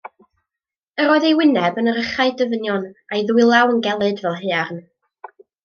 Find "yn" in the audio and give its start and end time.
1.81-1.91, 3.77-3.85